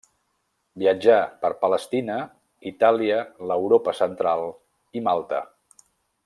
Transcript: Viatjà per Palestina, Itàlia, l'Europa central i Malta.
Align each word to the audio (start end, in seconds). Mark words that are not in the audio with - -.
Viatjà 0.83 1.17
per 1.43 1.51
Palestina, 1.65 2.15
Itàlia, 2.71 3.19
l'Europa 3.51 3.95
central 4.01 4.43
i 5.01 5.05
Malta. 5.11 5.45